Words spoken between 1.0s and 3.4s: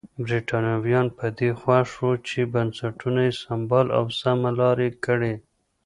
پر دې خوښ وو چې بنسټونه یې